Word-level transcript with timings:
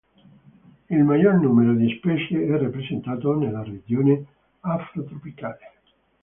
Il 0.89 1.03
maggior 1.03 1.35
numero 1.35 1.75
di 1.75 1.95
specie 1.97 2.43
è 2.43 2.57
rappresentato 2.59 3.37
nella 3.37 3.61
regione 3.63 4.25
afrotropicale. 4.61 5.73